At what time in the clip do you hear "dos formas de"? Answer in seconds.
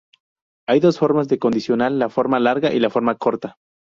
0.79-1.37